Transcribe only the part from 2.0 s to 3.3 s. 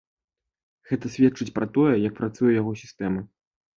як працуе яго сістэма.